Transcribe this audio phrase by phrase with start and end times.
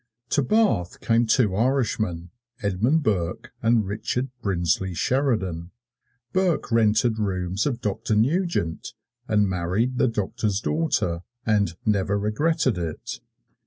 [0.31, 2.31] To Bath came two Irishmen,
[2.63, 5.69] Edmund Burke and Richard Brinsley Sheridan.
[6.33, 8.93] Burke rented rooms of Doctor Nugent,
[9.27, 13.19] and married the doctor's daughter, and never regretted it.